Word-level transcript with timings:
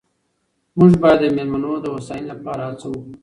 موږ 0.77 0.91
باید 1.01 1.19
د 1.21 1.25
مېلمنو 1.35 1.73
د 1.79 1.85
هوساینې 1.93 2.27
لپاره 2.31 2.61
هڅه 2.69 2.85
وکړو. 2.89 3.13